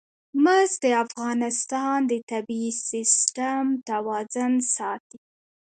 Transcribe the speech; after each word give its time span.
مس 0.43 0.71
د 0.83 0.85
افغانستان 1.05 1.97
د 2.11 2.13
طبعي 2.31 2.69
سیسټم 2.89 3.63
توازن 3.89 4.53
ساتي. 4.75 5.19